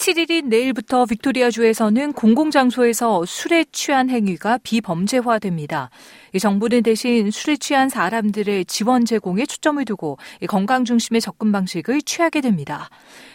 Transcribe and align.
7일인 0.00 0.46
내일부터 0.46 1.04
빅토리아주에서는 1.04 2.14
공공장소에서 2.14 3.26
술에 3.26 3.66
취한 3.70 4.08
행위가 4.08 4.58
비범죄화됩니다. 4.62 5.90
정부는 6.40 6.82
대신 6.82 7.30
술에 7.30 7.58
취한 7.58 7.90
사람들의 7.90 8.64
지원 8.64 9.04
제공에 9.04 9.44
초점을 9.44 9.84
두고 9.84 10.16
건강 10.48 10.86
중심의 10.86 11.20
접근 11.20 11.52
방식을 11.52 12.00
취하게 12.00 12.40
됩니다. 12.40 12.88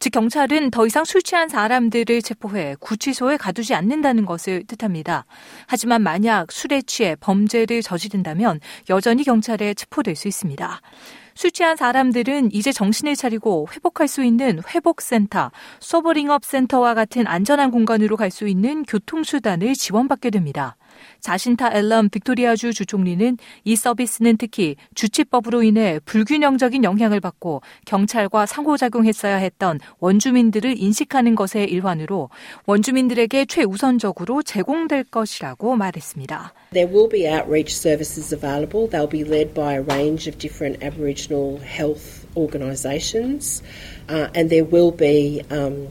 즉 0.00 0.10
경찰은 0.10 0.72
더 0.72 0.84
이상 0.84 1.04
술 1.04 1.22
취한 1.22 1.48
사람들을 1.48 2.22
체포해 2.22 2.74
구치소에 2.80 3.36
가두지 3.36 3.74
않는다는 3.74 4.26
것을 4.26 4.64
뜻합니다. 4.66 5.26
하지만 5.68 6.02
만약 6.02 6.50
술에 6.50 6.82
취해 6.82 7.14
범죄를 7.20 7.82
저지른다면 7.82 8.58
여전히 8.90 9.22
경찰에 9.22 9.74
체포될 9.74 10.16
수 10.16 10.26
있습니다. 10.26 10.80
술 11.38 11.52
취한 11.52 11.76
사람들은 11.76 12.50
이제 12.52 12.72
정신을 12.72 13.14
차리고 13.14 13.68
회복할 13.72 14.08
수 14.08 14.24
있는 14.24 14.60
회복센터, 14.74 15.52
소버링업 15.78 16.44
센터와 16.44 16.94
같은 16.94 17.28
안전한 17.28 17.70
공간으로 17.70 18.16
갈 18.16 18.32
수 18.32 18.48
있는 18.48 18.82
교통수단을 18.82 19.74
지원받게 19.74 20.30
됩니다. 20.30 20.76
자신타 21.20 21.74
앨럼 21.74 22.08
빅토리아주 22.08 22.72
주총리는 22.72 23.36
이 23.64 23.76
서비스는 23.76 24.36
특히 24.36 24.76
주치법으로 24.94 25.62
인해 25.62 26.00
불균형적인 26.04 26.84
영향을 26.84 27.20
받고 27.20 27.62
경찰과 27.86 28.46
상호작용했어야 28.46 29.36
했던 29.36 29.80
원주민들을 30.00 30.78
인식하는 30.78 31.34
것의 31.34 31.70
일환으로 31.70 32.30
원주민들에게 32.66 33.46
최우선적으로 33.46 34.42
제공될 34.42 35.04
것이라고 35.04 35.76
말했습니다. 35.76 36.52
There 36.72 36.92
will 36.92 37.08
be 37.08 37.26
outreach 37.26 37.74
services 37.74 38.34
available. 38.34 38.88
They'll 38.88 39.08
be 39.08 39.24
led 39.24 39.54
by 39.54 39.74
a 39.74 39.82
range 39.82 40.28
of 40.28 40.38
different 40.38 40.82
Aboriginal 40.82 41.58
health 41.60 42.26
organisations. 42.36 43.62
Uh, 44.08 44.28
and 44.34 44.50
there 44.50 44.64
will 44.64 44.92
be 44.92 45.42
um, 45.50 45.88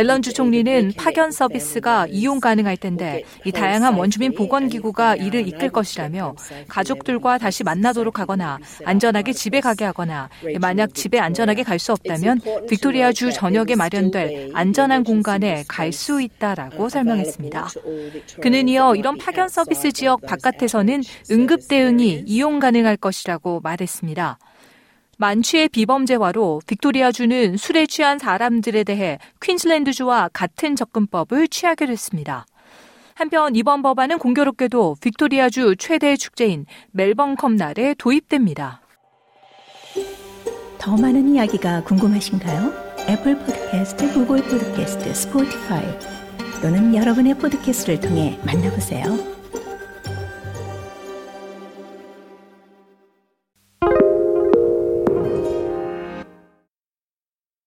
앨런 0.00 0.22
주 0.22 0.32
총리는 0.32 0.92
파견 0.96 1.30
서비스가 1.30 2.06
이용 2.08 2.40
가능할 2.40 2.76
텐데 2.76 3.24
이 3.44 3.52
다양한 3.52 3.94
원주민 3.94 4.34
보건 4.34 4.68
기구가 4.68 5.16
이를 5.16 5.46
이끌 5.48 5.70
것이라며 5.70 6.34
가족들과 6.68 7.38
다시 7.38 7.64
만나도록 7.64 8.18
하거나 8.18 8.58
안전하게 8.84 9.32
집에 9.32 9.60
가게 9.60 9.84
하거나 9.84 10.28
만약 10.60 10.94
집에 10.94 11.18
안전하게 11.18 11.62
갈 11.62 11.78
수 11.78 11.92
없다면 11.92 12.40
빅토리아 12.68 13.12
주 13.12 13.32
전역에 13.32 13.76
마련될 13.76 14.50
안전한 14.54 15.04
공간에 15.04 15.64
갈 15.68 15.92
수 15.92 16.20
있다라고 16.20 16.88
설명했습니다. 16.88 17.68
그는 18.42 18.68
이어 18.68 18.94
이런 18.94 19.16
파견 19.18 19.48
서비스 19.48 19.92
지역 19.92 20.20
바깥에서는 20.22 21.02
응급 21.30 21.68
대응이 21.68 22.24
이용 22.26 22.58
가능할 22.58 22.96
것이라고 22.96 23.60
말했습니다. 23.62 24.38
만취의 25.16 25.68
비범죄화로 25.70 26.62
빅토리아 26.66 27.12
주는 27.12 27.56
술에 27.56 27.86
취한 27.86 28.18
사람들에 28.18 28.84
대해 28.84 29.18
퀸즐랜드주와 29.40 30.30
같은 30.32 30.76
접근법을 30.76 31.48
취하게 31.48 31.86
됐습니다. 31.86 32.46
한편 33.14 33.56
이번 33.56 33.82
법안은 33.82 34.18
공교롭게도 34.18 34.96
빅토리아주 35.00 35.76
최대 35.78 36.16
축제인 36.16 36.66
멜번 36.90 37.36
컵 37.36 37.52
날에 37.52 37.94
도입됩니다. 37.96 38.82
더 40.78 40.96
많은 40.96 41.34
이야기가 41.34 41.84
궁금하신가요? 41.84 42.86
Apple 43.08 43.38
Podcast, 43.38 44.12
Google 44.12 44.42
Podcast, 44.42 45.14
Spotify 45.14 45.84
또는 46.60 46.94
여러분의 46.94 47.34
포드캐스트를 47.38 48.00
통해 48.00 48.38
만나보세요. 48.44 49.35